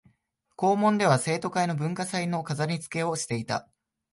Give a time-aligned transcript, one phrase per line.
[0.55, 3.69] 校門では生徒会が文化祭の飾りつけをしていた